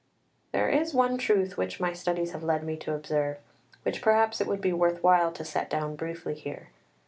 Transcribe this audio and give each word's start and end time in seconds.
]XVII 0.01 0.49
There 0.53 0.69
is 0.69 0.93
one 0.95 1.19
truth 1.19 1.57
which 1.57 1.79
my 1.79 1.93
studies 1.93 2.31
have 2.31 2.41
led 2.41 2.63
me 2.63 2.75
to 2.75 2.95
observe, 2.95 3.37
which 3.83 4.01
perhaps 4.01 4.41
it 4.41 4.47
would 4.47 4.59
be 4.59 4.73
worth 4.73 5.03
while 5.03 5.31
to 5.33 5.45
set 5.45 5.69
down 5.69 5.95
briefly 5.95 6.33
here. 6.33 6.69